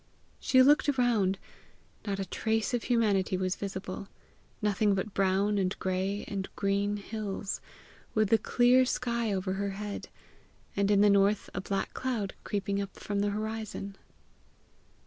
She 0.39 0.63
looked 0.63 0.89
around; 0.89 1.37
not 2.07 2.17
a 2.19 2.25
trace 2.25 2.73
of 2.73 2.85
humanity 2.85 3.37
was 3.37 3.55
visible 3.55 4.07
nothing 4.59 4.95
but 4.95 5.13
brown 5.13 5.59
and 5.59 5.77
gray 5.77 6.25
and 6.27 6.49
green 6.55 6.97
hills, 6.97 7.61
with 8.15 8.29
the 8.29 8.39
clear 8.39 8.83
sky 8.83 9.31
over 9.31 9.53
her 9.53 9.69
head, 9.77 10.09
and 10.75 10.89
in 10.89 11.01
the 11.01 11.09
north 11.11 11.51
a 11.53 11.61
black 11.61 11.93
cloud 11.93 12.33
creeping 12.43 12.81
up 12.81 12.95
from 12.97 13.19
the 13.19 13.29
horizon. 13.29 13.95